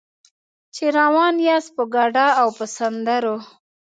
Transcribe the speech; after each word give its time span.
چې 0.75 0.85
روان 0.99 1.35
یاست 1.47 1.69
په 1.77 1.83
ګډا 1.95 2.27
او 2.41 2.47
په 2.57 2.65
سندرو. 2.75 3.37